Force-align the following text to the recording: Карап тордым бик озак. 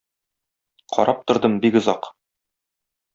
Карап 0.95 1.19
тордым 1.27 1.53
бик 1.65 1.75
озак. 1.81 2.03